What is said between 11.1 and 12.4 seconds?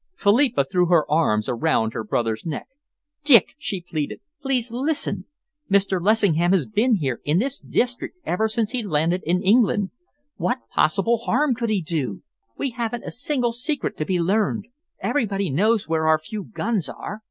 harm could he do?